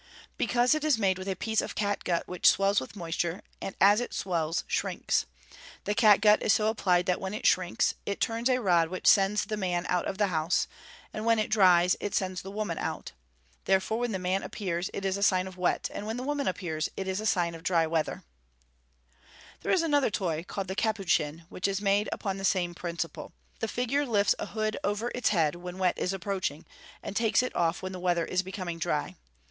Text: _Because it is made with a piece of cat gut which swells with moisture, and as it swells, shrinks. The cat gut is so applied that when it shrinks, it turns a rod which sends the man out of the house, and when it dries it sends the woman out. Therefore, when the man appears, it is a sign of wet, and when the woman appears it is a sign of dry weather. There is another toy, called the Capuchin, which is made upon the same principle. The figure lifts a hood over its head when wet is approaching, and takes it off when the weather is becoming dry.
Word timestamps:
_Because 0.35 0.73
it 0.73 0.83
is 0.83 0.97
made 0.97 1.19
with 1.19 1.27
a 1.27 1.35
piece 1.35 1.61
of 1.61 1.75
cat 1.75 2.03
gut 2.03 2.27
which 2.27 2.49
swells 2.49 2.79
with 2.81 2.95
moisture, 2.95 3.43
and 3.61 3.75
as 3.79 3.99
it 4.01 4.15
swells, 4.15 4.63
shrinks. 4.65 5.27
The 5.83 5.93
cat 5.93 6.21
gut 6.21 6.41
is 6.41 6.53
so 6.53 6.69
applied 6.69 7.05
that 7.05 7.21
when 7.21 7.35
it 7.35 7.45
shrinks, 7.45 7.93
it 8.03 8.19
turns 8.19 8.49
a 8.49 8.57
rod 8.59 8.87
which 8.89 9.05
sends 9.05 9.45
the 9.45 9.57
man 9.57 9.85
out 9.89 10.07
of 10.07 10.17
the 10.17 10.29
house, 10.33 10.67
and 11.13 11.23
when 11.23 11.37
it 11.37 11.51
dries 11.51 11.95
it 11.99 12.15
sends 12.15 12.41
the 12.41 12.49
woman 12.49 12.79
out. 12.79 13.11
Therefore, 13.65 13.99
when 13.99 14.11
the 14.11 14.17
man 14.17 14.41
appears, 14.41 14.89
it 14.91 15.05
is 15.05 15.17
a 15.17 15.21
sign 15.21 15.45
of 15.45 15.55
wet, 15.55 15.87
and 15.93 16.07
when 16.07 16.17
the 16.17 16.23
woman 16.23 16.47
appears 16.47 16.89
it 16.97 17.07
is 17.07 17.19
a 17.21 17.27
sign 17.27 17.53
of 17.53 17.61
dry 17.61 17.85
weather. 17.85 18.23
There 19.61 19.71
is 19.71 19.83
another 19.83 20.09
toy, 20.09 20.43
called 20.47 20.67
the 20.67 20.73
Capuchin, 20.73 21.45
which 21.49 21.67
is 21.67 21.79
made 21.79 22.09
upon 22.11 22.37
the 22.37 22.43
same 22.43 22.73
principle. 22.73 23.33
The 23.59 23.67
figure 23.67 24.07
lifts 24.07 24.33
a 24.39 24.47
hood 24.47 24.77
over 24.83 25.11
its 25.13 25.29
head 25.29 25.57
when 25.57 25.77
wet 25.77 25.99
is 25.99 26.11
approaching, 26.11 26.65
and 27.03 27.15
takes 27.15 27.43
it 27.43 27.55
off 27.55 27.83
when 27.83 27.91
the 27.91 27.99
weather 27.99 28.25
is 28.25 28.41
becoming 28.41 28.79
dry. 28.79 29.13